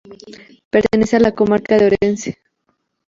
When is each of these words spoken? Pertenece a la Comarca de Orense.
Pertenece 0.71 1.17
a 1.17 1.19
la 1.19 1.35
Comarca 1.35 1.77
de 1.77 1.85
Orense. 1.85 2.39